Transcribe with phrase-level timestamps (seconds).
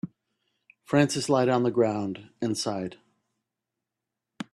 [0.83, 2.97] Francis lied on the ground and sighed.